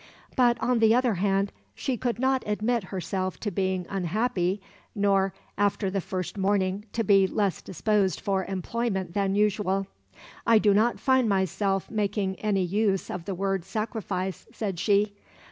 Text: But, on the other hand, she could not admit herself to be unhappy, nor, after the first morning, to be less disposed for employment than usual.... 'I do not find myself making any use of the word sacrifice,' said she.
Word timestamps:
But, 0.35 0.57
on 0.59 0.79
the 0.79 0.95
other 0.95 1.13
hand, 1.13 1.51
she 1.75 1.95
could 1.95 2.17
not 2.17 2.41
admit 2.47 2.85
herself 2.85 3.39
to 3.41 3.51
be 3.51 3.85
unhappy, 3.87 4.59
nor, 4.95 5.31
after 5.59 5.91
the 5.91 6.01
first 6.01 6.39
morning, 6.39 6.85
to 6.93 7.03
be 7.03 7.27
less 7.27 7.61
disposed 7.61 8.19
for 8.19 8.43
employment 8.45 9.13
than 9.13 9.35
usual.... 9.35 9.85
'I 10.47 10.57
do 10.57 10.73
not 10.73 10.99
find 10.99 11.29
myself 11.29 11.91
making 11.91 12.37
any 12.37 12.63
use 12.63 13.11
of 13.11 13.25
the 13.25 13.35
word 13.35 13.63
sacrifice,' 13.63 14.47
said 14.51 14.79
she. 14.79 15.13